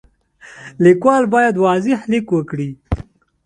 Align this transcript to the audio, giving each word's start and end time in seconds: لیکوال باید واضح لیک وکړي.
لیکوال 0.83 1.23
باید 1.33 1.55
واضح 1.65 1.99
لیک 2.11 2.27
وکړي. 2.31 2.69